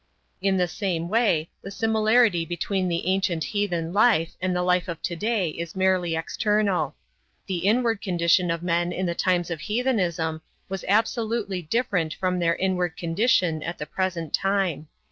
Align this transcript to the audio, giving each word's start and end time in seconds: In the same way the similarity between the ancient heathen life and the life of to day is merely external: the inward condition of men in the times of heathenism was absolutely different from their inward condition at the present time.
In 0.41 0.57
the 0.57 0.67
same 0.67 1.09
way 1.09 1.51
the 1.61 1.69
similarity 1.69 2.43
between 2.43 2.87
the 2.87 3.05
ancient 3.05 3.43
heathen 3.43 3.93
life 3.93 4.33
and 4.41 4.55
the 4.55 4.63
life 4.63 4.87
of 4.87 4.99
to 5.03 5.15
day 5.15 5.49
is 5.51 5.75
merely 5.75 6.15
external: 6.15 6.95
the 7.45 7.59
inward 7.59 8.01
condition 8.01 8.49
of 8.49 8.63
men 8.63 8.91
in 8.91 9.05
the 9.05 9.13
times 9.13 9.51
of 9.51 9.59
heathenism 9.59 10.41
was 10.67 10.83
absolutely 10.87 11.61
different 11.61 12.15
from 12.15 12.39
their 12.39 12.55
inward 12.55 12.97
condition 12.97 13.61
at 13.61 13.77
the 13.77 13.85
present 13.85 14.33
time. 14.33 14.87